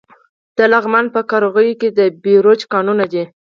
د 0.57 0.59
لغمان 0.73 1.05
په 1.15 1.19
قرغیو 1.29 1.79
کې 1.81 1.89
د 1.97 1.99
بیروج 2.23 2.61
کانونه 2.73 3.05
دي. 3.13 3.23